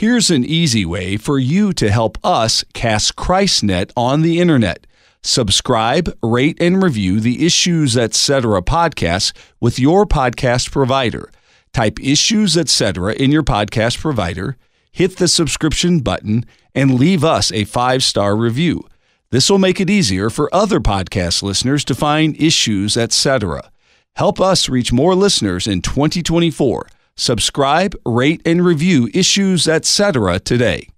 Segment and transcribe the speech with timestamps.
[0.00, 4.86] Here's an easy way for you to help us cast ChristNet on the internet.
[5.22, 8.62] Subscribe, rate, and review the Issues Etc.
[8.62, 11.30] podcast with your podcast provider.
[11.74, 13.12] Type Issues Etc.
[13.12, 14.56] in your podcast provider,
[14.90, 18.82] hit the subscription button, and leave us a five star review.
[19.28, 23.70] This will make it easier for other podcast listeners to find Issues Etc.
[24.16, 26.86] Help us reach more listeners in 2024.
[27.20, 30.40] Subscribe, rate, and review Issues Etc.
[30.40, 30.88] today.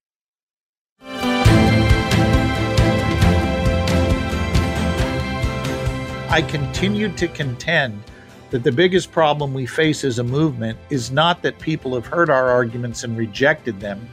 [6.31, 8.05] I continue to contend
[8.51, 12.31] that the biggest problem we face as a movement is not that people have heard
[12.31, 14.09] our arguments and rejected them,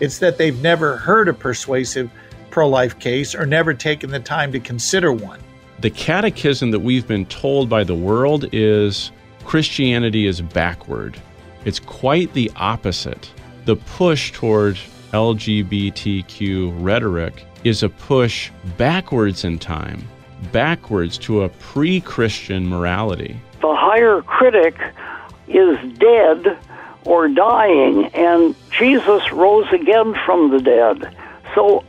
[0.00, 2.10] it's that they've never heard a persuasive
[2.50, 5.40] pro life case or never taken the time to consider one.
[5.80, 9.12] The catechism that we've been told by the world is
[9.46, 11.18] Christianity is backward.
[11.64, 13.30] It's quite the opposite.
[13.64, 14.76] The push toward
[15.12, 20.06] LGBTQ rhetoric is a push backwards in time,
[20.52, 23.40] backwards to a pre Christian morality.
[23.62, 24.76] The higher critic
[25.48, 26.58] is dead
[27.04, 31.16] or dying, and Jesus rose again from the dead.
[31.54, 31.84] So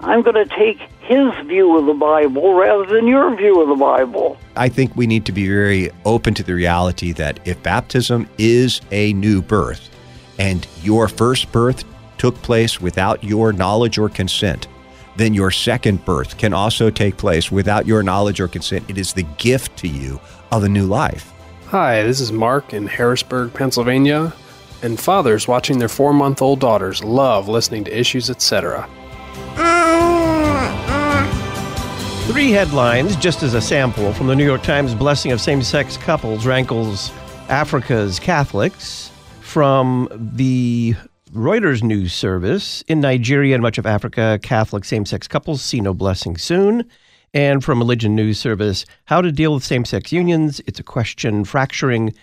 [0.00, 3.74] I'm going to take his view of the Bible rather than your view of the
[3.74, 4.38] Bible.
[4.54, 8.80] I think we need to be very open to the reality that if baptism is
[8.92, 9.90] a new birth
[10.38, 11.82] and your first birth
[12.16, 14.68] took place without your knowledge or consent,
[15.16, 18.88] then your second birth can also take place without your knowledge or consent.
[18.88, 20.20] It is the gift to you
[20.52, 21.32] of a new life.
[21.66, 24.32] Hi, this is Mark in Harrisburg, Pennsylvania,
[24.80, 28.88] and fathers watching their four month old daughters love listening to issues, etc.
[32.30, 35.96] Three headlines, just as a sample, from the New York Times Blessing of Same Sex
[35.96, 37.10] Couples rankles
[37.48, 39.10] Africa's Catholics.
[39.40, 40.94] From the
[41.32, 45.92] Reuters news service, in Nigeria and much of Africa, Catholic same sex couples see no
[45.92, 46.88] blessing soon.
[47.34, 50.60] And from Religion News Service, How to Deal with Same Sex Unions.
[50.68, 52.14] It's a question fracturing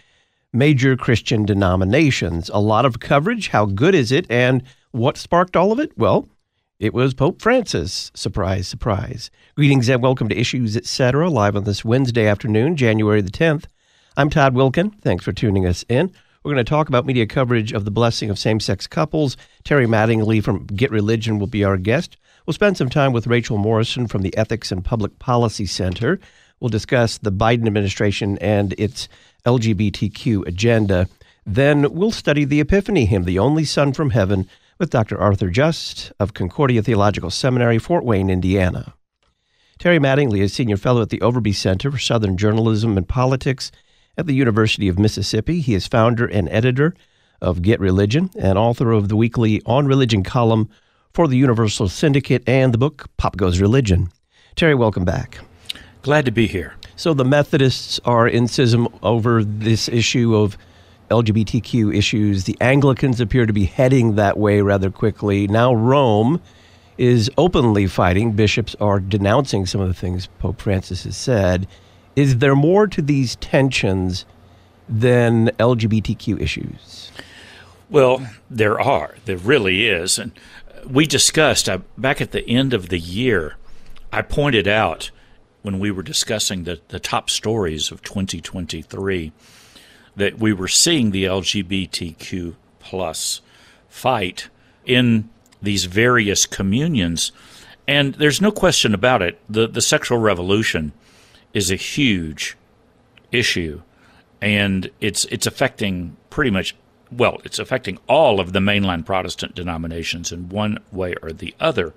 [0.54, 2.50] major Christian denominations.
[2.54, 3.50] A lot of coverage.
[3.50, 4.26] How good is it?
[4.30, 5.92] And what sparked all of it?
[5.98, 6.30] Well,
[6.80, 8.12] it was Pope Francis.
[8.14, 9.32] Surprise, surprise.
[9.56, 11.28] Greetings and welcome to Issues Etc.
[11.28, 13.66] live on this Wednesday afternoon, January the 10th.
[14.16, 14.94] I'm Todd Wilken.
[15.02, 16.14] Thanks for tuning us in.
[16.44, 19.38] We're going to talk about media coverage of the blessing of same sex couples.
[19.64, 22.16] Terry Mattingly from Get Religion will be our guest.
[22.46, 26.20] We'll spend some time with Rachel Morrison from the Ethics and Public Policy Center.
[26.60, 29.10] We'll discuss the Biden administration and its
[29.48, 31.08] LGBTQ agenda.
[31.44, 35.20] Then we'll study the Epiphany hymn, The Only Son from Heaven with Dr.
[35.20, 38.94] Arthur Just of Concordia Theological Seminary, Fort Wayne, Indiana.
[39.80, 43.72] Terry Mattingly is Senior Fellow at the Overby Center for Southern Journalism and Politics
[44.18, 45.62] at the University of Mississippi.
[45.62, 46.94] He is founder and editor
[47.42, 50.70] of Get Religion and author of the weekly On Religion column
[51.14, 54.10] for the Universal Syndicate and the book Pop Goes Religion.
[54.56, 55.40] Terry, welcome back.
[56.02, 56.76] Glad to be here.
[56.96, 60.58] So the Methodists are in schism over this issue of
[61.10, 62.44] LGBTQ issues.
[62.44, 65.48] The Anglicans appear to be heading that way rather quickly.
[65.48, 66.42] Now, Rome
[66.98, 68.32] is openly fighting.
[68.34, 71.68] Bishops are denouncing some of the things Pope Francis has said.
[72.16, 74.26] Is there more to these tensions
[74.90, 77.12] than LGBTQ issues?
[77.90, 79.16] Well, there are.
[79.26, 80.18] There really is.
[80.18, 80.32] And
[80.86, 83.56] we discussed uh, back at the end of the year,
[84.12, 85.12] I pointed out
[85.62, 89.32] when we were discussing the, the top stories of 2023
[90.18, 93.42] that we were seeing the LGBTQ plus
[93.88, 94.50] fight
[94.86, 95.30] in
[95.62, 97.32] these various communions.
[97.88, 99.40] And there's no question about it.
[99.50, 100.92] The, the sexual revolution
[101.54, 102.58] is a huge
[103.32, 103.82] issue,
[104.42, 106.76] and it's, it's affecting pretty much,
[107.12, 111.94] well, it's affecting all of the mainline Protestant denominations in one way or the other.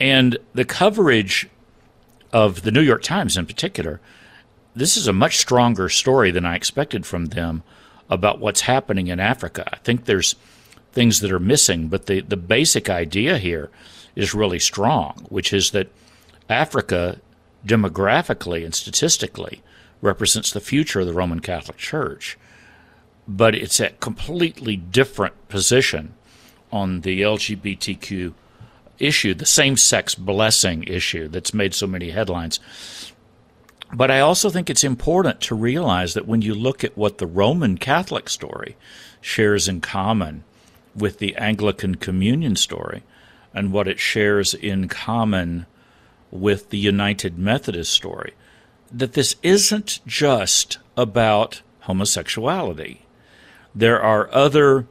[0.00, 1.48] And the coverage
[2.32, 4.00] of the New York Times in particular
[4.74, 7.62] this is a much stronger story than I expected from them
[8.08, 9.68] about what's happening in Africa.
[9.72, 10.36] I think there's
[10.92, 13.70] things that are missing, but the, the basic idea here
[14.16, 15.88] is really strong, which is that
[16.48, 17.20] Africa,
[17.66, 19.62] demographically and statistically,
[20.00, 22.38] represents the future of the Roman Catholic Church.
[23.26, 26.14] But it's a completely different position
[26.72, 28.32] on the LGBTQ
[28.98, 32.58] issue, the same sex blessing issue that's made so many headlines.
[33.92, 37.26] But I also think it's important to realize that when you look at what the
[37.26, 38.76] Roman Catholic story
[39.20, 40.44] shares in common
[40.94, 43.02] with the Anglican Communion story
[43.54, 45.66] and what it shares in common
[46.30, 48.34] with the United Methodist story,
[48.92, 53.06] that this isn't just about homosexuality.
[53.74, 54.86] There are other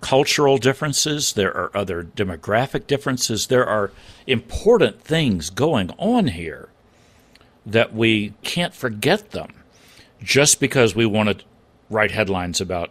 [0.00, 3.90] cultural differences, there are other demographic differences, there are
[4.26, 6.69] important things going on here
[7.66, 9.52] that we can't forget them
[10.22, 11.44] just because we want to
[11.88, 12.90] write headlines about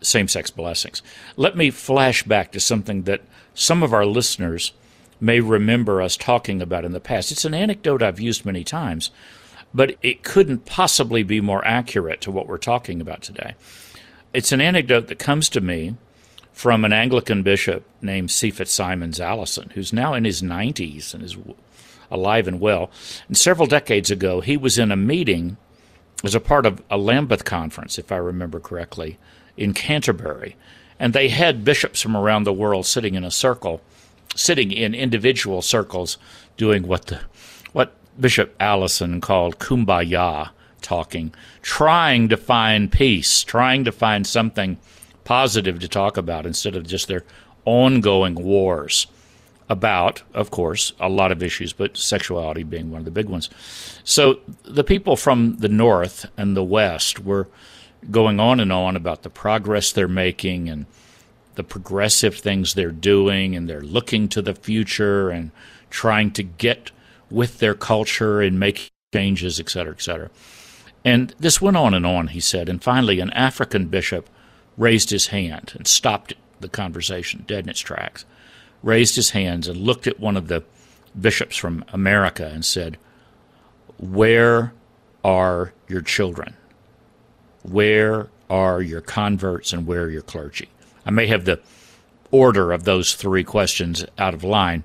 [0.00, 1.02] same sex blessings.
[1.36, 3.22] Let me flash back to something that
[3.54, 4.72] some of our listeners
[5.20, 7.32] may remember us talking about in the past.
[7.32, 9.10] It's an anecdote I've used many times,
[9.72, 13.54] but it couldn't possibly be more accurate to what we're talking about today.
[14.32, 15.96] It's an anecdote that comes to me
[16.52, 18.50] from an Anglican bishop named C.
[18.50, 21.36] FitzSimons Allison, who's now in his 90s and is
[22.10, 22.90] alive and well.
[23.28, 25.56] And several decades ago, he was in a meeting
[26.22, 29.18] as a part of a Lambeth conference, if I remember correctly,
[29.56, 30.56] in Canterbury.
[30.98, 33.80] And they had bishops from around the world sitting in a circle,
[34.34, 36.16] sitting in individual circles,
[36.56, 37.20] doing what the
[37.72, 44.78] what Bishop Allison called kumbaya talking, trying to find peace, trying to find something
[45.24, 47.24] positive to talk about instead of just their
[47.64, 49.06] ongoing wars
[49.68, 53.48] about, of course, a lot of issues, but sexuality being one of the big ones.
[54.04, 57.48] So the people from the North and the West were
[58.10, 60.84] going on and on about the progress they're making and
[61.54, 65.50] the progressive things they're doing, and they're looking to the future and
[65.88, 66.90] trying to get
[67.30, 70.30] with their culture and make changes, et cetera, et cetera.
[71.04, 72.68] And this went on and on, he said.
[72.68, 74.28] And finally, an African bishop
[74.76, 78.24] raised his hand and stopped the conversation dead in its tracks,
[78.84, 80.62] raised his hands and looked at one of the
[81.18, 82.98] bishops from America and said,
[83.98, 84.74] Where
[85.24, 86.54] are your children?
[87.62, 90.68] Where are your converts and where are your clergy?
[91.06, 91.60] I may have the
[92.30, 94.84] order of those three questions out of line,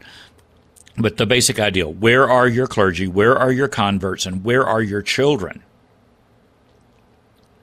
[0.97, 4.81] but the basic idea where are your clergy, where are your converts, and where are
[4.81, 5.61] your children?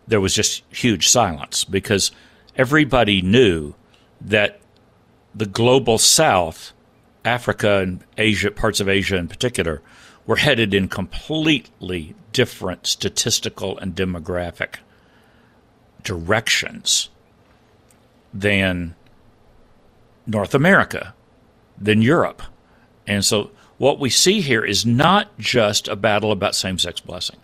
[0.07, 2.13] There was just huge silence because
[2.57, 3.75] everybody knew
[4.21, 4.61] that
[5.37, 6.73] the global south,
[7.25, 9.83] Africa and Asia, parts of Asia in particular,
[10.27, 14.77] were headed in completely different statistical and demographic
[16.03, 17.11] directions
[18.33, 18.95] than
[20.27, 21.15] North America,
[21.79, 22.43] than Europe.
[23.07, 27.37] And so what we see here is not just a battle about same sex blessing.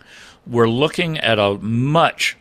[0.47, 2.37] We're looking at a much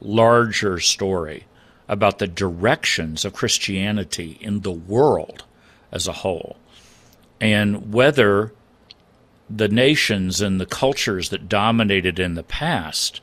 [0.00, 1.46] larger story
[1.88, 5.44] about the directions of Christianity in the world
[5.90, 6.56] as a whole
[7.42, 8.52] and whether
[9.50, 13.20] the nations and the cultures that dominated in the past,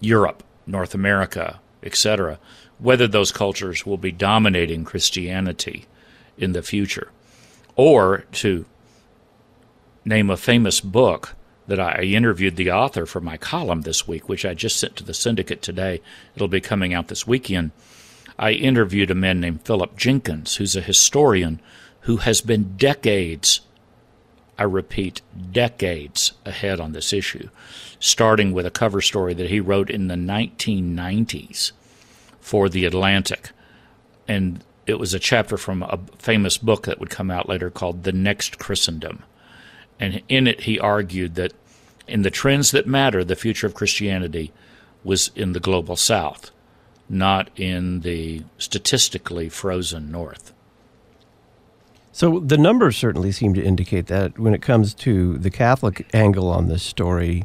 [0.00, 2.38] Europe, North America, etc.,
[2.78, 5.84] whether those cultures will be dominating Christianity
[6.38, 7.10] in the future.
[7.76, 8.64] Or to
[10.06, 11.34] name a famous book
[11.66, 15.04] that I interviewed the author for my column this week, which I just sent to
[15.04, 16.00] the syndicate today.
[16.34, 17.70] It'll be coming out this weekend.
[18.38, 21.60] I interviewed a man named Philip Jenkins, who's a historian
[22.00, 23.60] who has been decades,
[24.58, 25.22] I repeat,
[25.52, 27.48] decades ahead on this issue,
[27.98, 31.72] starting with a cover story that he wrote in the 1990s
[32.40, 33.50] for The Atlantic.
[34.28, 38.02] And it was a chapter from a famous book that would come out later called
[38.02, 39.22] The Next Christendom
[40.00, 41.52] and in it, he argued that
[42.06, 44.52] in the trends that matter, the future of Christianity
[45.02, 46.50] was in the global south,
[47.08, 50.52] not in the statistically frozen north.
[52.12, 56.48] So the numbers certainly seem to indicate that when it comes to the Catholic angle
[56.48, 57.44] on this story,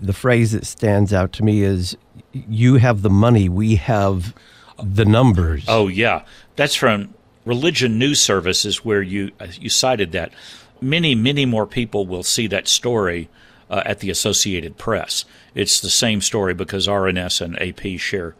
[0.00, 1.96] the phrase that stands out to me is
[2.32, 4.34] you have the money, we have
[4.82, 5.64] the numbers.
[5.66, 6.22] Oh yeah,
[6.56, 10.32] that's from Religion News Services where you uh, you cited that
[10.80, 13.28] many, many more people will see that story
[13.70, 15.24] uh, at the Associated Press.
[15.54, 18.34] It's the same story because RNS and AP share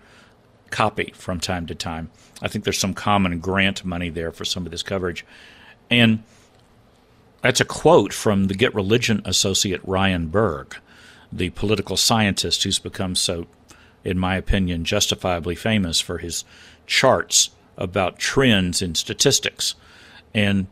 [0.70, 2.10] copy from time to time.
[2.42, 5.24] I think there's some common grant money there for some of this coverage.
[5.90, 6.22] And
[7.42, 10.80] that's a quote from the Get Religion associate Ryan Burge,
[11.32, 13.46] the political scientist who's become so,
[14.04, 16.44] in my opinion, justifiably famous for his
[16.86, 19.74] charts about trends in statistics.
[20.34, 20.66] And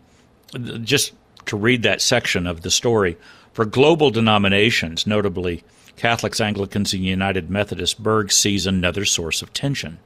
[0.83, 1.13] just
[1.49, 3.17] to read that section of the story.
[3.52, 5.64] For global denominations, notably
[5.97, 9.99] Catholics, Anglicans, and United Methodists, Burge sees another source of tension.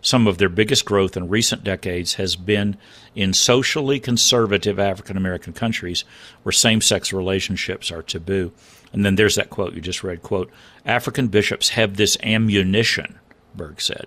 [0.00, 2.76] Some of their biggest growth in recent decades has been
[3.14, 6.04] in socially conservative African American countries
[6.42, 8.52] where same sex relationships are taboo.
[8.92, 10.50] And then there's that quote you just read quote,
[10.84, 13.18] African bishops have this ammunition,
[13.54, 14.06] Burge said.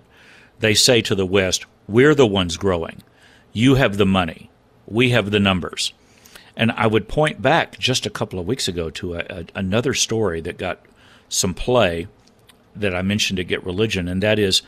[0.60, 3.02] They say to the West, We're the ones growing.
[3.52, 4.50] You have the money.
[4.86, 5.92] We have the numbers.
[6.56, 9.94] And I would point back just a couple of weeks ago to a, a, another
[9.94, 10.80] story that got
[11.28, 12.06] some play
[12.76, 14.62] that I mentioned to Get Religion, and that is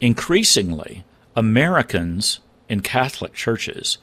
[0.00, 1.04] increasingly
[1.36, 3.98] Americans in Catholic churches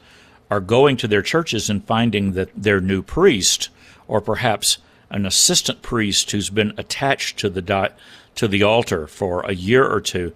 [0.50, 3.68] are going to their churches and finding that their new priest,
[4.06, 4.78] or perhaps
[5.10, 7.92] an assistant priest who's been attached to the di-
[8.34, 10.32] to the altar for a year or two,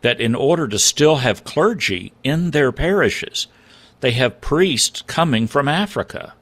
[0.00, 3.46] that in order to still have clergy in their parishes,
[4.02, 6.34] they have priests coming from Africa,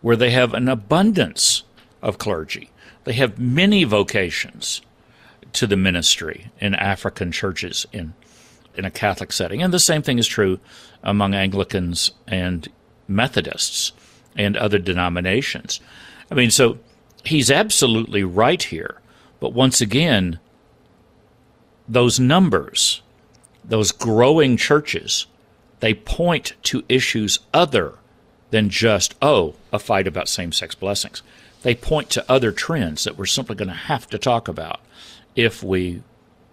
[0.00, 1.62] where they have an abundance
[2.00, 2.70] of clergy.
[3.04, 4.80] They have many vocations
[5.52, 8.14] to the ministry in African churches in
[8.76, 9.62] in a Catholic setting.
[9.62, 10.58] And the same thing is true
[11.02, 12.66] among Anglicans and
[13.06, 13.92] Methodists
[14.36, 15.80] and other denominations.
[16.30, 16.78] I mean, so
[17.24, 19.00] he's absolutely right here.
[19.38, 20.38] But once again,
[21.88, 23.02] those numbers,
[23.64, 25.26] those growing churches,
[25.80, 27.94] they point to issues other
[28.50, 31.22] than just, oh, a fight about same sex blessings.
[31.62, 34.80] They point to other trends that we're simply going to have to talk about
[35.36, 36.02] if we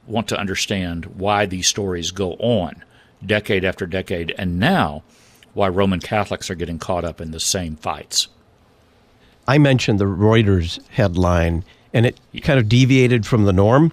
[0.05, 2.84] want to understand why these stories go on
[3.25, 5.03] decade after decade, and now
[5.53, 8.27] why Roman Catholics are getting caught up in the same fights.
[9.48, 13.91] I mentioned the Reuters headline, and it kind of deviated from the norm.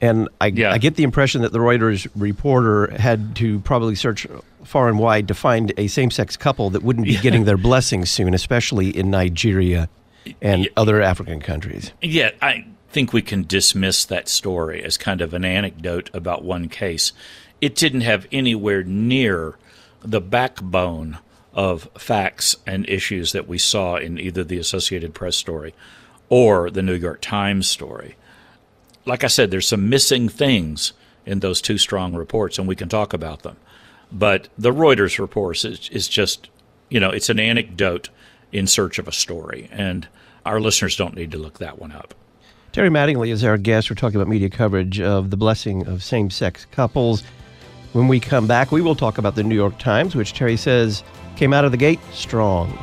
[0.00, 0.72] And I, yeah.
[0.72, 4.26] I get the impression that the Reuters reporter had to probably search
[4.70, 8.08] far and wide to find a same sex couple that wouldn't be getting their blessings
[8.08, 9.88] soon, especially in Nigeria
[10.40, 10.70] and yeah.
[10.76, 11.92] other African countries.
[12.00, 16.68] Yeah, I think we can dismiss that story as kind of an anecdote about one
[16.68, 17.12] case.
[17.60, 19.56] It didn't have anywhere near
[20.02, 21.18] the backbone
[21.52, 25.74] of facts and issues that we saw in either the Associated Press story
[26.28, 28.14] or the New York Times story.
[29.04, 30.92] Like I said, there's some missing things
[31.26, 33.56] in those two strong reports, and we can talk about them.
[34.12, 36.50] But the Reuters report is, is just,
[36.88, 38.08] you know, it's an anecdote
[38.52, 40.08] in search of a story, and
[40.44, 42.14] our listeners don't need to look that one up.
[42.72, 43.90] Terry Mattingly is our guest.
[43.90, 47.22] We're talking about media coverage of the blessing of same sex couples.
[47.92, 51.02] When we come back, we will talk about the New York Times, which Terry says
[51.36, 52.76] came out of the gate strong.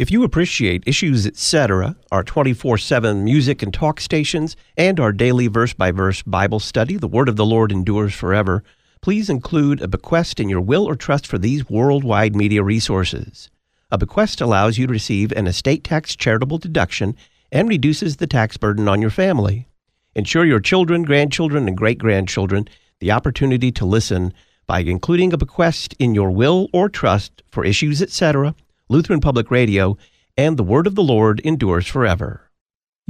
[0.00, 5.46] If you appreciate Issues Etc., our 24 7 music and talk stations, and our daily
[5.46, 8.64] verse by verse Bible study, The Word of the Lord Endures Forever,
[9.02, 13.50] please include a bequest in your will or trust for these worldwide media resources.
[13.90, 17.14] A bequest allows you to receive an estate tax charitable deduction
[17.52, 19.68] and reduces the tax burden on your family.
[20.14, 22.66] Ensure your children, grandchildren, and great grandchildren
[23.00, 24.32] the opportunity to listen
[24.66, 28.54] by including a bequest in your will or trust for Issues Etc
[28.90, 29.96] Lutheran Public Radio,
[30.36, 32.49] and the Word of the Lord endures forever.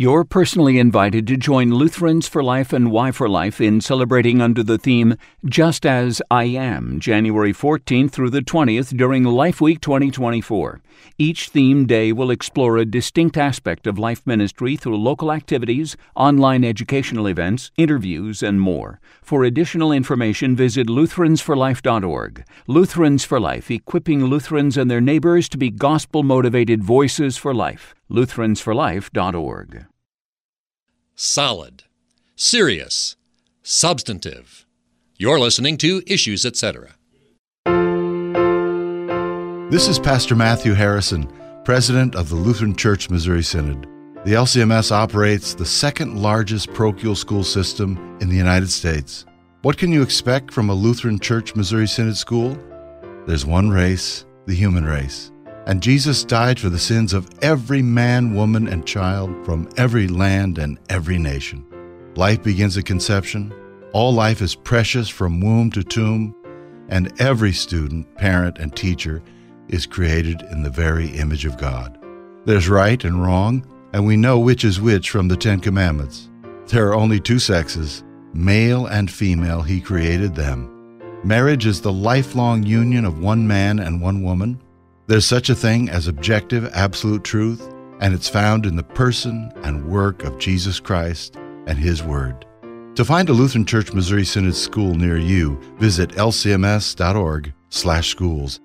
[0.01, 5.15] You're personally invited to join Lutherans for Life and Y4Life in celebrating under the theme
[5.45, 10.81] Just As I Am, January 14th through the 20th during Life Week 2024.
[11.19, 16.65] Each theme day will explore a distinct aspect of life ministry through local activities, online
[16.65, 19.01] educational events, interviews, and more.
[19.21, 22.45] For additional information, visit lutheransforlife.org.
[22.67, 27.95] Lutherans for Life, equipping Lutherans and their neighbors to be gospel motivated voices for life.
[28.11, 29.90] Lutheransforlife.org.
[31.23, 31.83] Solid,
[32.35, 33.15] serious,
[33.63, 34.65] substantive.
[35.19, 36.95] You're listening to Issues, etc.
[39.71, 41.31] This is Pastor Matthew Harrison,
[41.67, 43.83] President of the Lutheran Church Missouri Synod.
[44.25, 49.27] The LCMS operates the second largest parochial school system in the United States.
[49.61, 52.57] What can you expect from a Lutheran Church Missouri Synod school?
[53.27, 55.31] There's one race, the human race.
[55.67, 60.59] And Jesus died for the sins of every man, woman, and child from every land
[60.59, 61.65] and every nation.
[62.17, 63.53] Life begins at conception.
[63.93, 66.35] All life is precious from womb to tomb.
[66.89, 69.23] And every student, parent, and teacher
[69.69, 71.99] is created in the very image of God.
[72.47, 76.29] There's right and wrong, and we know which is which from the Ten Commandments.
[76.67, 78.03] There are only two sexes,
[78.33, 80.69] male and female, He created them.
[81.23, 84.61] Marriage is the lifelong union of one man and one woman.
[85.11, 89.89] There's such a thing as objective, absolute truth, and it's found in the person and
[89.89, 91.35] work of Jesus Christ
[91.67, 92.47] and His Word.
[92.95, 98.61] To find a Lutheran Church Missouri Synod school near you, visit lcms.org/schools.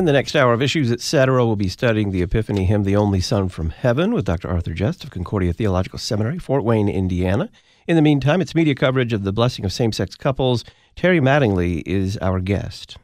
[0.00, 3.20] In the next hour of Issues, etc., we'll be studying the Epiphany hymn, The Only
[3.20, 4.48] Son from Heaven, with Dr.
[4.48, 7.50] Arthur Just of Concordia Theological Seminary, Fort Wayne, Indiana.
[7.86, 10.64] In the meantime, it's media coverage of the blessing of same sex couples.
[10.96, 12.96] Terry Mattingly is our guest.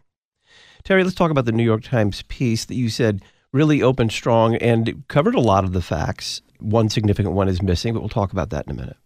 [0.85, 3.21] Terry, let's talk about the New York Times piece that you said
[3.53, 6.41] really opened strong and covered a lot of the facts.
[6.61, 8.97] One significant one is missing, but we'll talk about that in a minute.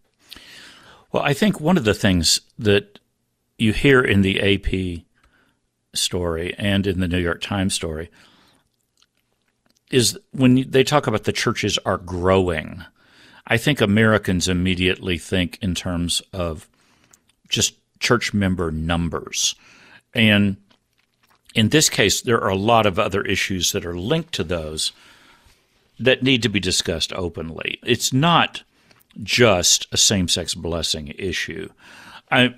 [1.11, 3.01] Well, I think one of the things that
[3.59, 5.03] you hear in the AP
[5.95, 8.11] story and in the New York Times story
[9.91, 12.85] is when they talk about the churches are growing.
[13.47, 16.69] I think Americans immediately think in terms of
[17.49, 19.57] just church member numbers.
[20.15, 20.57] And
[21.55, 24.93] in this case, there are a lot of other issues that are linked to those
[25.99, 27.79] that need to be discussed openly.
[27.85, 28.63] It's not
[29.23, 31.69] just a same sex blessing issue.
[32.31, 32.55] I,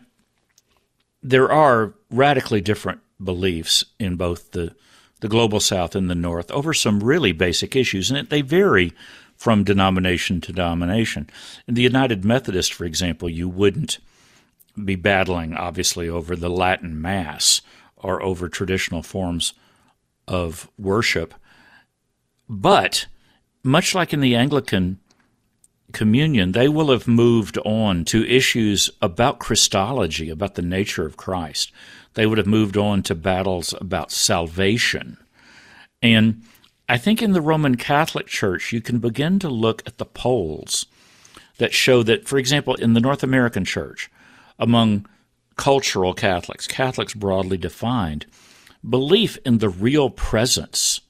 [1.23, 4.75] there are radically different beliefs in both the
[5.21, 8.93] the global south and the north over some really basic issues and they vary
[9.37, 11.29] from denomination to denomination.
[11.67, 13.99] In the United Methodist, for example, you wouldn't
[14.85, 17.61] be battling obviously over the Latin Mass
[17.97, 19.53] or over traditional forms
[20.27, 21.35] of worship.
[22.49, 23.07] But
[23.63, 24.99] much like in the Anglican
[25.93, 31.73] communion, they will have moved on to issues about Christology, about the nature of Christ.
[32.15, 35.17] They would have moved on to battles about salvation.
[36.03, 36.43] And
[36.89, 40.87] I think in the Roman Catholic Church, you can begin to look at the polls
[41.59, 44.11] that show that, for example, in the North American Church,
[44.59, 45.07] among
[45.57, 48.27] cultural Catholics, Catholics broadly defined,
[48.89, 51.01] belief in the real presence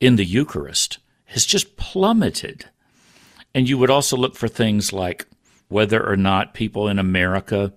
[0.00, 2.66] in the Eucharist has just plummeted.
[3.54, 5.26] And you would also look for things like
[5.68, 7.72] whether or not people in America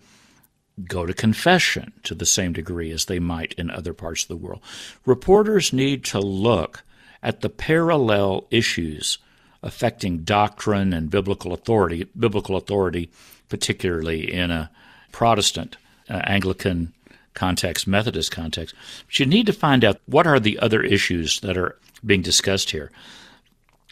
[0.87, 4.35] go to confession to the same degree as they might in other parts of the
[4.35, 4.61] world.
[5.05, 6.83] Reporters need to look
[7.23, 9.17] at the parallel issues
[9.63, 13.09] affecting doctrine and biblical authority, biblical authority,
[13.49, 14.71] particularly in a
[15.11, 15.77] Protestant,
[16.09, 16.93] uh, Anglican
[17.33, 18.75] context, Methodist context.
[19.05, 22.71] But you need to find out what are the other issues that are being discussed
[22.71, 22.91] here.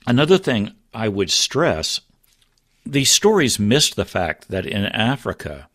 [0.07, 2.01] Another thing I would stress
[2.85, 5.68] these stories missed the fact that in Africa,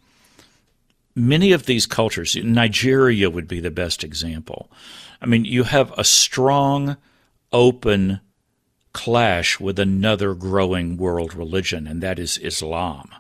[1.14, 4.70] many of these cultures, Nigeria would be the best example.
[5.20, 6.96] I mean, you have a strong,
[7.53, 8.20] open
[8.92, 13.11] clash with another growing world religion, and that is Islam.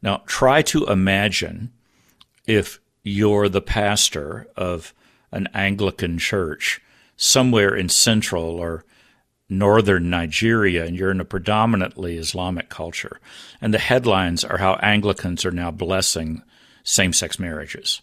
[0.00, 1.72] Now, try to imagine
[2.46, 4.92] if you're the pastor of
[5.30, 6.80] an Anglican church
[7.16, 8.84] somewhere in central or
[9.48, 13.20] northern Nigeria and you're in a predominantly Islamic culture,
[13.60, 16.42] and the headlines are how Anglicans are now blessing
[16.82, 18.02] same sex marriages.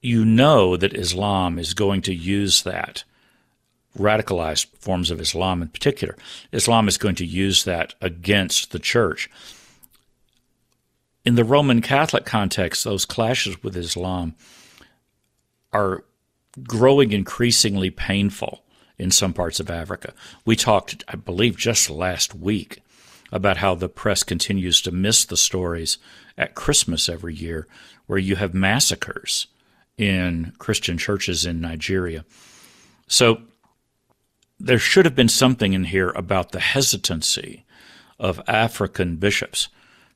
[0.00, 3.04] You know that Islam is going to use that,
[3.98, 6.16] radicalized forms of Islam in particular.
[6.52, 9.30] Islam is going to use that against the church.
[11.24, 14.34] In the Roman Catholic context, those clashes with Islam
[15.72, 16.04] are
[16.62, 18.62] growing increasingly painful
[18.98, 20.12] in some parts of Africa.
[20.44, 22.82] We talked, I believe, just last week
[23.32, 25.98] about how the press continues to miss the stories
[26.36, 27.66] at Christmas every year
[28.06, 29.46] where you have massacres
[29.96, 32.24] in Christian churches in Nigeria.
[33.06, 33.42] So
[34.58, 37.64] there should have been something in here about the hesitancy
[38.18, 39.68] of African bishops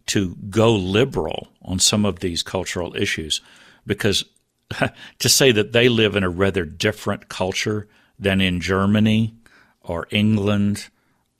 [0.07, 3.41] to go liberal on some of these cultural issues
[3.87, 4.25] because
[5.19, 7.87] to say that they live in a rather different culture
[8.19, 9.35] than in Germany
[9.83, 10.89] or England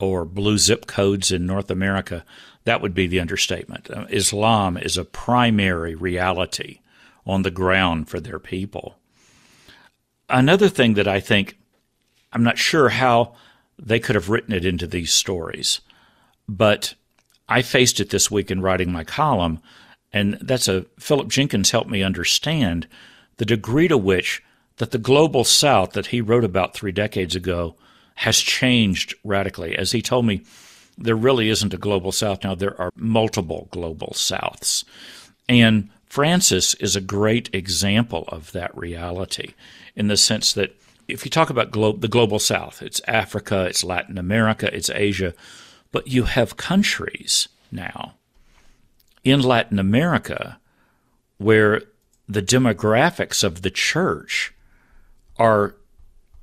[0.01, 2.25] or blue zip codes in North America,
[2.69, 3.91] that would be the understatement.
[3.91, 6.81] Uh, Islam is a primary reality
[7.27, 8.99] on the ground for their people.
[10.29, 11.59] Another thing that I think,
[12.33, 13.35] I'm not sure how
[13.79, 15.81] they could have written it into these stories,
[16.47, 16.95] but
[17.49, 19.61] I faced it this week in writing my column,
[20.13, 22.87] and that's a Philip Jenkins helped me understand
[23.39, 24.43] the degree to which
[24.77, 27.77] that the global south that he wrote about three decades ago
[28.17, 29.77] has changed radically.
[29.77, 30.43] As he told me,
[30.99, 34.85] there really isn't a global south now, there are multiple global souths.
[35.49, 39.55] And Francis is a great example of that reality
[39.95, 40.75] in the sense that
[41.07, 45.35] if you talk about glo- the global south, it's Africa, it's Latin America, it's Asia,
[45.91, 48.15] but you have countries now
[49.25, 50.59] in Latin America
[51.39, 51.83] where
[52.29, 54.53] the demographics of the church
[55.39, 55.77] are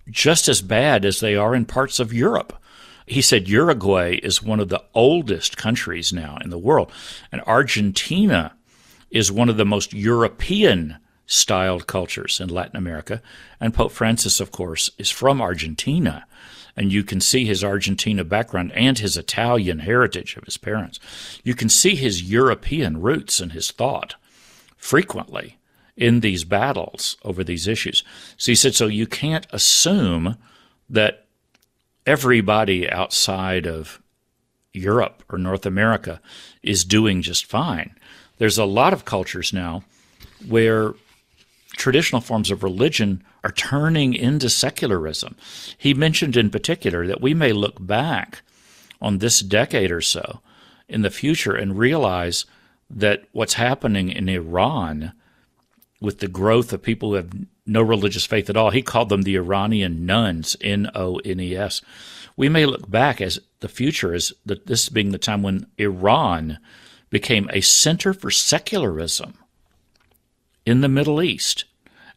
[0.09, 2.57] just as bad as they are in parts of Europe.
[3.05, 6.91] He said Uruguay is one of the oldest countries now in the world,
[7.31, 8.55] and Argentina
[9.11, 13.21] is one of the most European styled cultures in Latin America.
[13.59, 16.25] And Pope Francis, of course, is from Argentina.
[16.75, 20.99] And you can see his Argentina background and his Italian heritage of his parents.
[21.43, 24.15] You can see his European roots in his thought
[24.77, 25.57] frequently
[25.95, 28.03] in these battles over these issues.
[28.37, 30.37] So he said, so you can't assume
[30.89, 31.24] that
[32.05, 34.01] everybody outside of
[34.73, 36.21] Europe or North America
[36.61, 37.95] is doing just fine.
[38.37, 39.83] There's a lot of cultures now
[40.47, 40.93] where
[41.77, 45.35] traditional forms of religion are turning into secularism.
[45.77, 48.41] He mentioned in particular that we may look back
[49.01, 50.41] on this decade or so
[50.87, 52.45] in the future and realize
[52.89, 55.13] that what's happening in Iran
[55.99, 57.31] with the growth of people who have
[57.65, 61.55] no religious faith at all, he called them the Iranian nones, N O N E
[61.55, 61.81] S.
[62.37, 66.59] We may look back as the future as the, this being the time when Iran
[67.09, 69.35] became a center for secularism
[70.65, 71.65] in the Middle East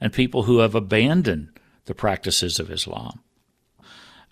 [0.01, 1.51] and people who have abandoned
[1.85, 3.21] the practices of Islam.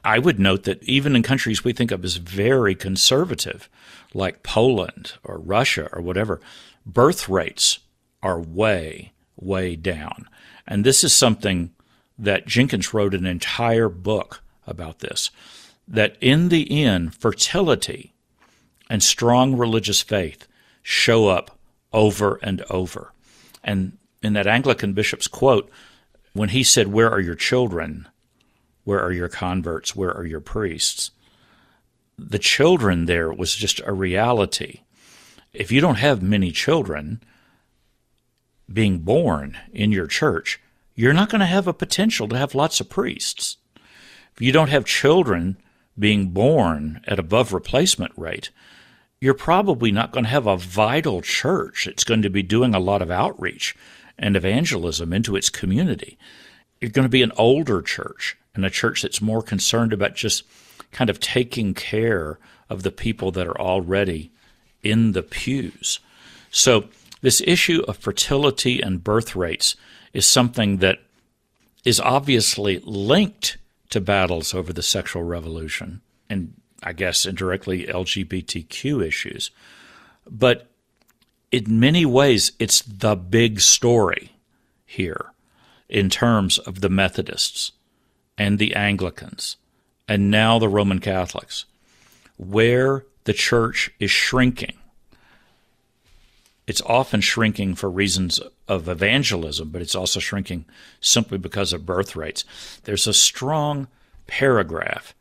[0.05, 3.69] I would note that even in countries we think of as very conservative,
[4.15, 6.41] like Poland or Russia or whatever,
[6.85, 7.81] birth rates
[8.23, 10.29] are way, way down.
[10.67, 11.73] And this is something
[12.19, 15.31] that Jenkins wrote an entire book about this
[15.89, 18.13] that in the end, fertility
[18.91, 20.49] and strong religious faith
[20.83, 21.59] show up
[21.93, 23.13] over and over.
[23.63, 25.71] And in that Anglican bishop's quote,
[26.33, 28.09] when he said, Where are your children?
[28.85, 29.97] Where are your converts?
[29.97, 31.11] Where are your priests?
[32.19, 34.81] The children there was just a reality.
[35.53, 37.23] If you don't have many children
[38.73, 40.61] being born in your church,
[40.95, 43.59] you're not going to have a potential to have lots of priests.
[44.35, 45.57] If you don't have children
[45.99, 48.51] being born at above replacement rate,
[49.21, 51.87] you're probably not going to have a vital church.
[51.87, 53.75] It's going to be doing a lot of outreach
[54.19, 56.19] and evangelism into its community.
[56.81, 60.45] You're going to be an older church and a church that's more concerned about just
[60.93, 64.31] kind of taking care of the people that are already
[64.83, 66.01] in the pews.
[66.51, 66.87] So,
[67.21, 69.77] this issue of fertility and birth rates
[70.13, 70.99] is something that
[71.85, 73.59] is obviously linked
[73.91, 79.51] to battles over the sexual revolution and I guess indirectly LGBTQ issues.
[80.29, 80.69] But
[81.51, 84.33] in many ways, it's the big story
[84.85, 85.33] here
[85.89, 87.73] in terms of the Methodists
[88.37, 89.57] and the Anglicans
[90.09, 91.65] and now the Roman Catholics,
[92.37, 94.75] where the church is shrinking.
[96.67, 100.65] It's often shrinking for reasons of evangelism, but it's also shrinking
[101.01, 102.45] simply because of birth rates.
[102.85, 103.87] There's a strong
[104.27, 105.15] paragraph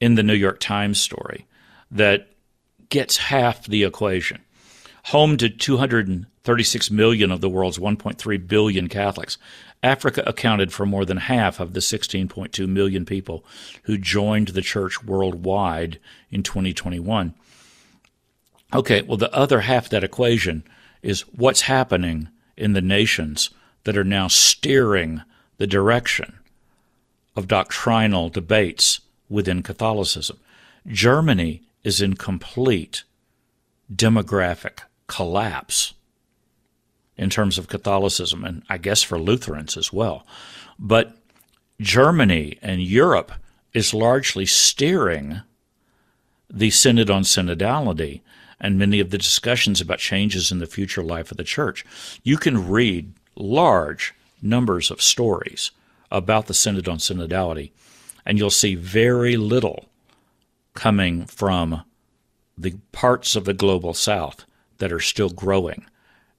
[0.00, 1.46] in the New York Times story
[1.90, 2.28] that
[2.88, 4.40] gets half the equation.
[5.06, 9.38] Home to 236 million of the world's 1.3 billion Catholics,
[9.82, 13.44] Africa accounted for more than half of the 16.2 million people
[13.84, 15.98] who joined the church worldwide
[16.30, 17.34] in 2021.
[18.72, 20.62] Okay, well, the other half of that equation
[21.02, 23.50] is what's happening in the nations
[23.84, 25.22] that are now steering
[25.58, 26.38] the direction
[27.34, 30.38] of doctrinal debates within Catholicism.
[30.86, 33.04] Germany is in complete
[33.92, 35.94] demographic collapse
[37.16, 40.26] in terms of Catholicism, and I guess for Lutherans as well.
[40.78, 41.16] But
[41.80, 43.32] Germany and Europe
[43.72, 45.42] is largely steering
[46.50, 48.20] the Synod on Synodality
[48.62, 51.84] and many of the discussions about changes in the future life of the church.
[52.22, 55.72] You can read large numbers of stories
[56.10, 57.72] about the Synod on Synodality,
[58.24, 59.86] and you'll see very little
[60.74, 61.82] coming from
[62.56, 64.44] the parts of the global south
[64.78, 65.84] that are still growing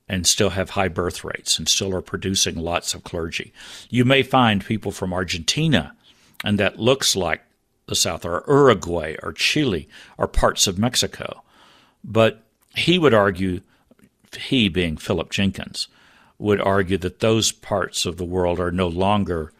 [0.07, 3.53] and still have high birth rates and still are producing lots of clergy.
[3.89, 5.95] You may find people from Argentina,
[6.43, 7.41] and that looks like
[7.87, 11.43] the South, or Uruguay, or Chile, or parts of Mexico.
[12.03, 12.43] But
[12.75, 13.61] he would argue,
[14.37, 15.87] he being Philip Jenkins,
[16.37, 19.51] would argue that those parts of the world are no longer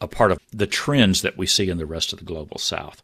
[0.00, 3.02] a part of the trends that we see in the rest of the global south.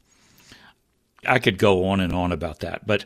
[1.27, 3.05] I could go on and on about that, but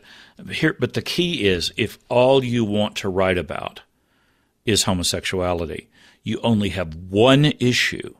[0.51, 3.81] here but the key is if all you want to write about
[4.65, 5.87] is homosexuality,
[6.23, 8.15] you only have one issue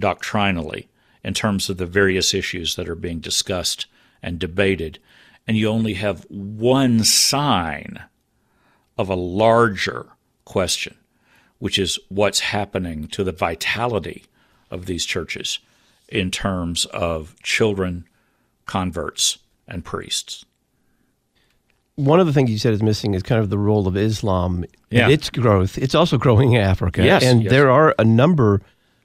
[0.00, 0.88] doctrinally
[1.22, 3.86] in terms of the various issues that are being discussed
[4.22, 4.98] and debated,
[5.46, 8.02] and you only have one sign
[8.96, 10.06] of a larger
[10.44, 10.96] question,
[11.58, 14.24] which is what's happening to the vitality
[14.70, 15.58] of these churches
[16.08, 18.06] in terms of children,
[18.66, 20.44] converts, and priests.
[21.96, 24.64] one of the things you said is missing is kind of the role of Islam
[24.90, 25.04] Yeah.
[25.04, 25.78] and its growth.
[25.78, 27.04] It's also growing in Africa.
[27.04, 27.50] Yes, and yes.
[27.50, 28.60] there are a number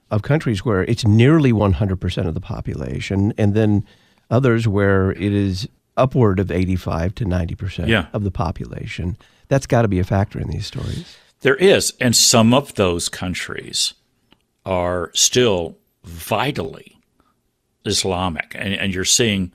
[0.10, 3.86] of countries where it's nearly 100% of the population, and then
[4.32, 5.70] others where it is
[6.00, 8.08] upward of 85 to 90% Yeah.
[8.14, 9.18] of the population.
[9.48, 11.18] That's got to be a factor in these stories.
[11.42, 13.94] There is, and some of those countries
[14.66, 16.98] are still vitally
[17.86, 19.52] Islamic, and, and you're seeing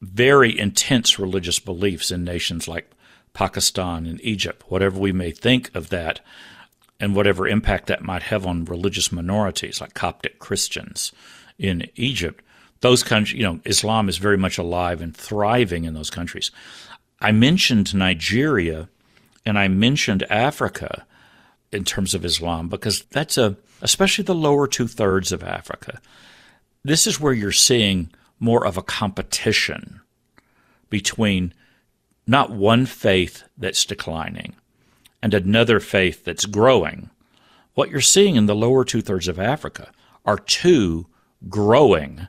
[0.00, 2.90] very intense religious beliefs in nations like
[3.34, 6.20] Pakistan and Egypt, whatever we may think of that,
[6.98, 11.12] and whatever impact that might have on religious minorities like Coptic Christians
[11.58, 12.42] in Egypt.
[12.80, 16.50] Those countries, you know, Islam is very much alive and thriving in those countries.
[17.20, 18.88] I mentioned Nigeria
[19.44, 21.06] and I mentioned Africa
[21.72, 26.00] in terms of Islam because that's a, especially the lower two thirds of Africa.
[26.84, 30.00] This is where you're seeing more of a competition
[30.90, 31.52] between
[32.26, 34.54] not one faith that's declining
[35.22, 37.10] and another faith that's growing.
[37.74, 39.90] What you're seeing in the lower two thirds of Africa
[40.24, 41.06] are two
[41.48, 42.26] growing,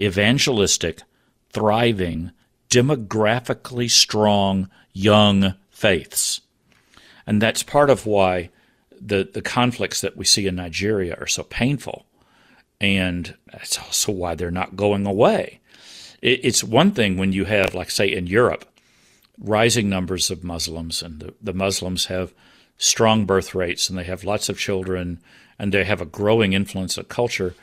[0.00, 1.02] evangelistic,
[1.50, 2.32] thriving,
[2.68, 6.40] demographically strong young faiths.
[7.26, 8.50] And that's part of why
[9.00, 12.06] the, the conflicts that we see in Nigeria are so painful.
[12.80, 15.60] And that's also why they're not going away.
[16.22, 18.64] It, it's one thing when you have, like, say, in Europe,
[19.38, 22.34] rising numbers of Muslims, and the, the Muslims have
[22.78, 25.20] strong birth rates, and they have lots of children,
[25.58, 27.54] and they have a growing influence of culture,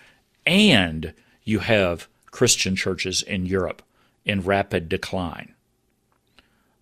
[0.46, 3.84] and you have Christian churches in Europe
[4.26, 5.54] in rapid decline.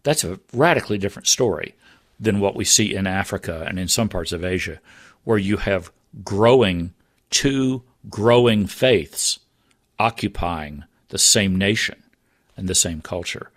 [0.04, 1.76] That's a radically different story
[2.18, 4.80] than what we see in Africa and in some parts of Asia,
[5.26, 5.92] where you have
[6.24, 6.94] growing,
[7.32, 9.40] two growing faiths
[10.00, 12.02] occupying the same nation
[12.56, 13.52] and the same culture.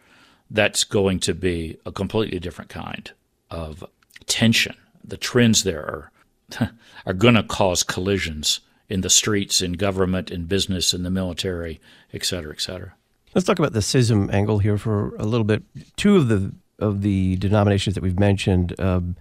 [0.50, 3.08] That's going to be a completely different kind
[3.52, 3.84] of
[4.26, 4.74] tension.
[5.04, 6.10] The trends there
[6.58, 6.70] are,
[7.06, 11.80] are going to cause collisions in the streets, in government, in business, in the military,
[12.12, 12.92] et cetera, et cetera.
[13.34, 15.62] Let's talk about the schism angle here for a little bit.
[15.96, 19.16] Two of the of the denominations that we've mentioned, um,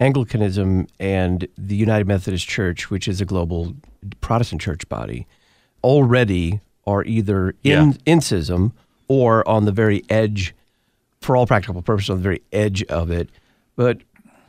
[0.00, 3.74] Anglicanism and the United Methodist Church, which is a global
[4.20, 5.26] Protestant church body,
[5.82, 7.92] already are either in Yeah.
[8.06, 8.72] in schism
[9.08, 10.54] or on the very edge,
[11.20, 13.28] for all practical purposes, on the very edge of it.
[13.76, 13.98] But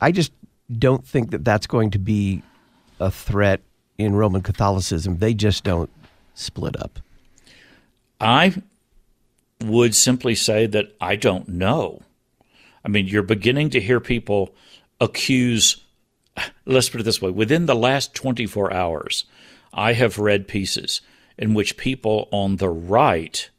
[0.00, 0.32] I just
[0.78, 2.42] don't think that that's going to be
[3.00, 3.60] a threat
[3.98, 5.18] in Roman Catholicism.
[5.18, 5.90] They just don't
[6.34, 7.00] split up.
[8.20, 8.62] I
[9.62, 12.02] would simply say that I don't know.
[12.84, 14.54] I mean, you're beginning to hear people
[15.00, 15.84] accuse,
[16.64, 19.24] let's put it this way within the last 24 hours,
[19.72, 21.00] I have read pieces
[21.36, 23.50] in which people on the right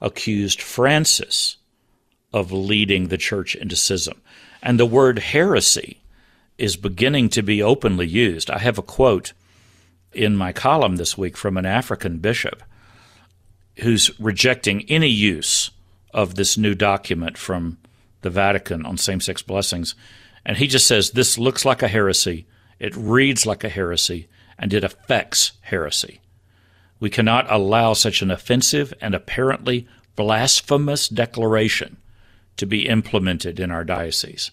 [0.00, 1.56] accused Francis
[2.32, 4.20] of leading the church into schism.
[4.62, 6.00] And the word heresy
[6.58, 8.50] is beginning to be openly used.
[8.50, 9.32] I have a quote
[10.12, 12.62] in my column this week from an African bishop
[13.78, 15.70] who's rejecting any use
[16.12, 17.78] of this new document from
[18.22, 19.94] the Vatican on same sex blessings.
[20.44, 22.46] And he just says this looks like a heresy,
[22.78, 26.20] it reads like a heresy, and it affects heresy.
[26.98, 31.96] We cannot allow such an offensive and apparently blasphemous declaration
[32.56, 34.50] to be implemented in our diocese.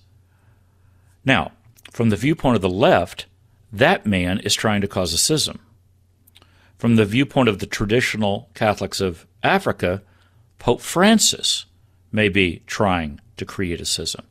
[1.26, 1.52] Now,
[1.92, 3.26] from the viewpoint of the left,
[3.72, 5.60] that man is trying to cause a schism.
[6.78, 10.04] From the viewpoint of the traditional Catholics of Africa,
[10.60, 11.66] Pope Francis
[12.12, 14.26] may be trying to create a schism.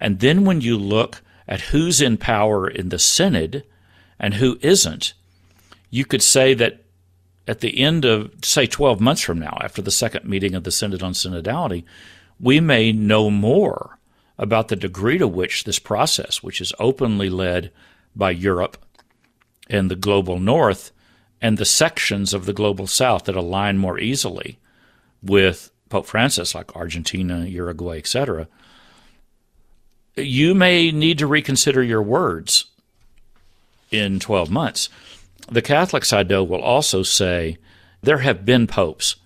[0.00, 3.64] And then when you look at who's in power in the synod
[4.18, 5.14] and who isn't,
[5.90, 6.84] you could say that
[7.46, 10.70] at the end of, say, 12 months from now, after the second meeting of the
[10.70, 11.84] Synod on Synodality,
[12.40, 13.98] we may know more
[14.38, 17.70] about the degree to which this process, which is openly led
[18.14, 18.76] by Europe
[19.68, 20.92] and the global north,
[21.40, 24.58] and the sections of the global south that align more easily
[25.22, 28.48] with Pope Francis, like Argentina, Uruguay, etc.,
[30.16, 32.66] you may need to reconsider your words
[33.90, 34.88] in 12 months.
[35.48, 37.58] The Catholic side, though, will also say
[38.02, 39.16] there have been popes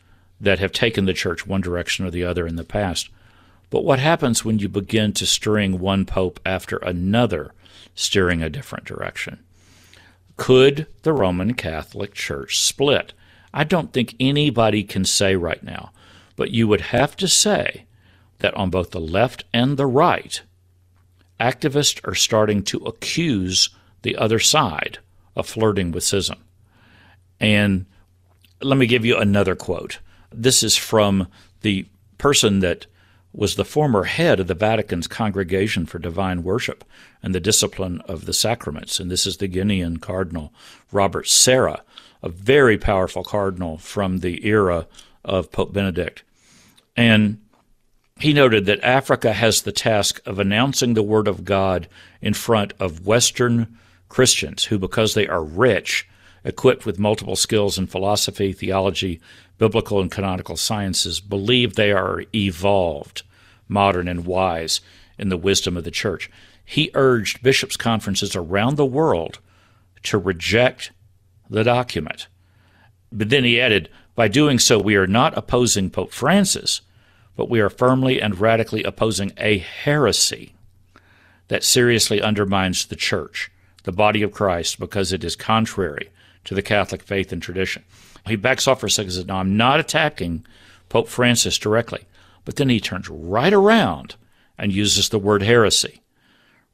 [0.41, 3.11] that have taken the church one direction or the other in the past.
[3.71, 7.53] But what happens when you begin to string one pope after another
[7.95, 9.41] steering a different direction?
[10.37, 13.13] Could the Roman Catholic Church split?
[13.53, 15.93] I don't think anybody can say right now,
[16.37, 17.85] but you would have to say
[18.39, 20.41] that on both the left and the right,
[21.41, 23.71] activists are starting to accuse
[24.03, 24.99] the other side
[25.35, 26.39] of flirting with schism.
[27.41, 27.87] And
[28.61, 29.99] let me give you another quote.
[30.33, 31.29] This is from
[31.63, 32.87] the person that
[33.33, 36.85] was the former head of the Vatican's Congregation for Divine Worship
[37.23, 38.99] and the Discipline of the Sacraments.
[38.99, 40.53] And this is the Guinean Cardinal
[40.91, 41.83] Robert Sarah,
[42.23, 44.87] a very powerful cardinal from the era
[45.25, 46.23] of Pope Benedict.
[46.97, 47.41] And
[48.19, 51.89] he noted that Africa has the task of announcing the Word of God
[52.21, 56.09] in front of Western Christians who, because they are rich,
[56.45, 59.21] equipped with multiple skills in philosophy, theology,
[59.59, 63.23] biblical and canonical sciences, believe they are evolved,
[63.69, 64.81] modern, and wise
[65.19, 66.31] in the wisdom of the church.
[66.65, 69.39] He urged bishops' conferences around the world
[70.05, 70.93] to reject
[71.51, 72.29] the document.
[73.11, 76.83] But then he added, by doing so, we are not opposing Pope Francis
[77.39, 80.57] but we are firmly and radically opposing a heresy
[81.47, 83.49] that seriously undermines the church,
[83.85, 86.11] the body of Christ, because it is contrary
[86.49, 87.85] to the Catholic faith and tradition.
[88.27, 90.47] He backs off for a second and says, No, I'm not attacking
[90.89, 92.07] Pope Francis directly.
[92.47, 94.15] But then he turns right around
[94.57, 96.01] and uses the word heresy.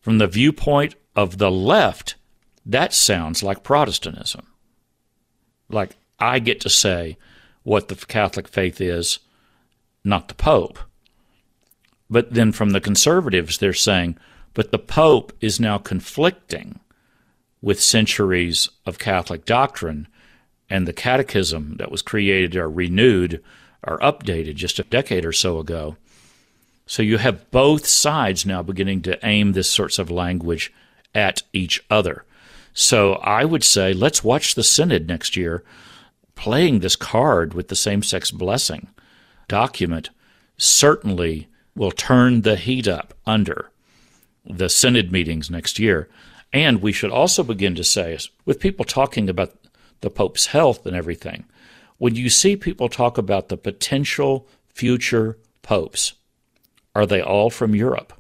[0.01, 2.15] From the viewpoint of the left,
[2.65, 4.47] that sounds like Protestantism.
[5.69, 7.19] Like I get to say
[7.65, 9.19] what the Catholic faith is
[10.05, 10.79] not the Pope.
[12.09, 14.19] But then from the conservatives, they're saying,
[14.53, 16.79] but the Pope is now conflicting
[17.65, 20.07] with centuries of Catholic doctrine,
[20.69, 23.43] and the catechism that was created or renewed
[23.83, 25.97] or updated just a decade or so ago.
[26.87, 30.75] So you have both sides now beginning to aim this sorts of language
[31.15, 32.27] at each other.
[32.75, 35.65] So I would say let's watch the Synod next year
[36.35, 38.89] playing this card with the same sex blessing
[39.49, 40.11] document
[40.59, 43.71] certainly will turn the heat up under
[44.45, 46.11] the Synod meetings next year.
[46.55, 49.55] And we should also begin to say, with people talking about
[50.03, 51.47] the Pope's health and everything,
[51.99, 56.13] when you see people talk about the potential future popes,
[56.95, 58.13] are they all from Europe?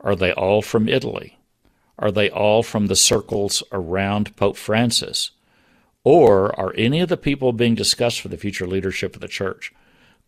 [0.00, 1.36] Are they all from Italy?
[1.98, 5.32] Are they all from the circles around Pope Francis?
[6.04, 9.72] Or are any of the people being discussed for the future leadership of the church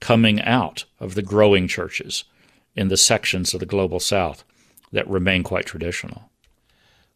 [0.00, 2.24] coming out of the growing churches
[2.74, 4.42] in the sections of the global south
[4.90, 6.28] that remain quite traditional.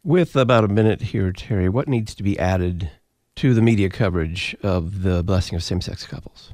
[0.04, 2.90] With about a minute here, Terry, what needs to be added
[3.36, 6.52] to the media coverage of the blessing of same sex couples?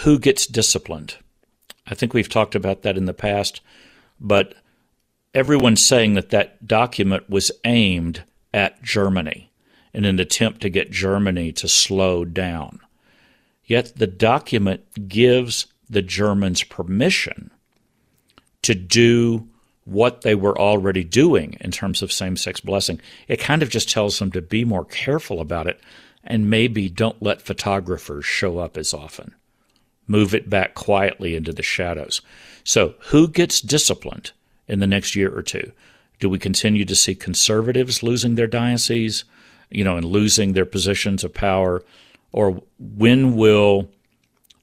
[0.00, 1.18] Who gets disciplined?
[1.86, 3.60] I think we've talked about that in the past,
[4.18, 4.54] but
[5.34, 9.52] everyone's saying that that document was aimed at Germany
[9.94, 12.80] in an attempt to get Germany to slow down.
[13.64, 17.52] Yet the document gives the Germans permission
[18.62, 19.48] to do
[19.86, 23.00] what they were already doing in terms of same sex blessing.
[23.28, 25.80] It kind of just tells them to be more careful about it
[26.24, 29.34] and maybe don't let photographers show up as often.
[30.08, 32.20] Move it back quietly into the shadows.
[32.64, 34.32] So, who gets disciplined
[34.66, 35.72] in the next year or two?
[36.18, 39.24] Do we continue to see conservatives losing their dioceses,
[39.70, 41.84] you know, and losing their positions of power?
[42.32, 43.88] Or when will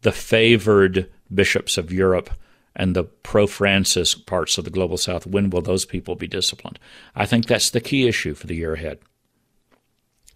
[0.01, 2.29] the favored bishops of Europe
[2.75, 6.79] and the pro Francis parts of the global south, when will those people be disciplined?
[7.15, 8.99] I think that's the key issue for the year ahead.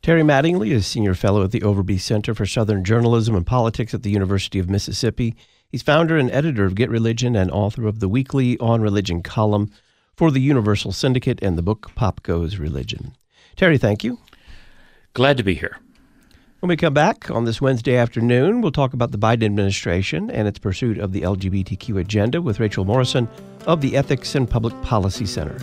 [0.01, 4.03] Terry Mattingly is Senior Fellow at the Overby Center for Southern Journalism and Politics at
[4.03, 5.35] the University of Mississippi.
[5.69, 9.69] He's founder and editor of GetReligion and author of the weekly On Religion column
[10.15, 13.17] for the Universal Syndicate and the book Pop Goes Religion.
[13.55, 14.19] Terry, thank you.
[15.13, 15.77] Glad to be here.
[16.59, 20.47] When we come back on this Wednesday afternoon, we'll talk about the Biden administration and
[20.47, 23.29] its pursuit of the LGBTQ agenda with Rachel Morrison
[23.67, 25.59] of the Ethics and Public Policy Center.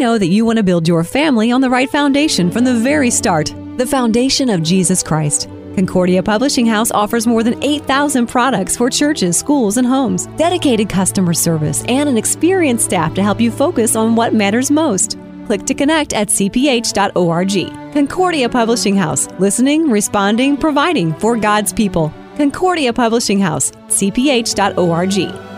[0.00, 3.10] Know that you want to build your family on the right foundation from the very
[3.10, 5.48] start the foundation of Jesus Christ.
[5.74, 11.32] Concordia Publishing House offers more than 8,000 products for churches, schools, and homes, dedicated customer
[11.32, 15.16] service, and an experienced staff to help you focus on what matters most.
[15.46, 17.94] Click to connect at cph.org.
[17.94, 22.12] Concordia Publishing House, listening, responding, providing for God's people.
[22.36, 25.49] Concordia Publishing House, cph.org.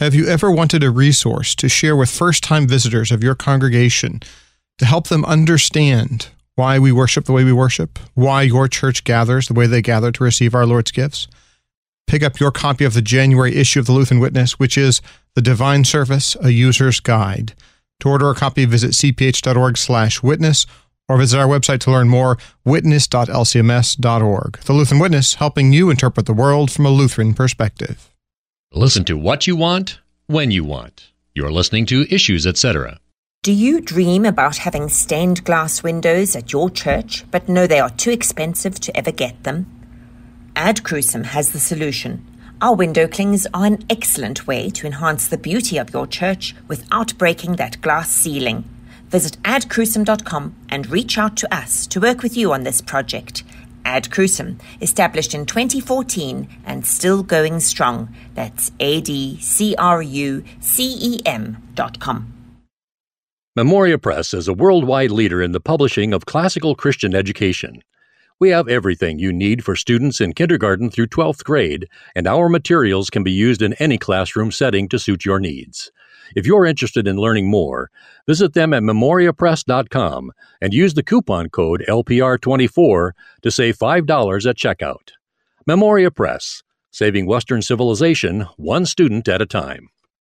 [0.00, 4.20] Have you ever wanted a resource to share with first time visitors of your congregation
[4.78, 9.48] to help them understand why we worship the way we worship, why your church gathers
[9.48, 11.26] the way they gather to receive our Lord's gifts?
[12.06, 15.02] Pick up your copy of the January issue of the Lutheran Witness, which is
[15.34, 17.54] The Divine Service, A User's Guide.
[17.98, 20.64] To order a copy, visit cph.org slash witness
[21.08, 24.58] or visit our website to learn more, witness.lcms.org.
[24.60, 28.07] The Lutheran Witness, helping you interpret the world from a Lutheran perspective.
[28.74, 31.10] Listen to what you want, when you want.
[31.34, 32.98] You're listening to Issues, etc.
[33.42, 37.88] Do you dream about having stained glass windows at your church, but know they are
[37.88, 39.64] too expensive to ever get them?
[40.54, 42.26] Ad Crucem has the solution.
[42.60, 47.16] Our window clings are an excellent way to enhance the beauty of your church without
[47.16, 48.64] breaking that glass ceiling.
[49.08, 53.44] Visit adcrucem.com and reach out to us to work with you on this project.
[53.88, 58.14] Ad Crucem, established in 2014 and still going strong.
[58.34, 62.34] That's A D C R U C E M dot com.
[63.56, 67.82] Memoria Press is a worldwide leader in the publishing of classical Christian education.
[68.38, 73.10] We have everything you need for students in kindergarten through 12th grade, and our materials
[73.10, 75.90] can be used in any classroom setting to suit your needs.
[76.36, 77.90] If you're interested in learning more,
[78.26, 83.12] visit them at memoriapress.com and use the coupon code LPR24
[83.42, 85.12] to save $5 at checkout.
[85.66, 89.90] Memoria Press, saving Western civilization one student at a time.